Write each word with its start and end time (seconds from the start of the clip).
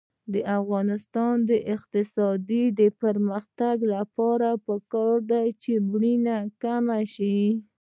د 0.33 0.35
افغانستان 0.59 1.35
د 1.49 1.51
اقتصادي 1.75 2.65
پرمختګ 3.01 3.75
لپاره 3.93 4.49
پکار 4.67 5.15
ده 5.29 5.41
چې 5.63 5.73
مړینه 5.89 6.37
کمه 6.61 6.99
شي. 7.13 7.39